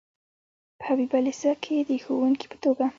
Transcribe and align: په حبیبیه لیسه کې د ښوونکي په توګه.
په 0.77 0.83
حبیبیه 0.87 1.21
لیسه 1.25 1.51
کې 1.63 1.75
د 1.87 1.89
ښوونکي 2.03 2.45
په 2.51 2.57
توګه. 2.63 2.85